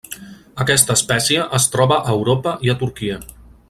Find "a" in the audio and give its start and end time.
2.01-2.17, 2.75-2.79